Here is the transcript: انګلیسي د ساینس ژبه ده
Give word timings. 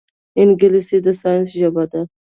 انګلیسي 0.39 0.97
د 1.05 1.07
ساینس 1.21 1.47
ژبه 1.59 1.83
ده 1.91 2.01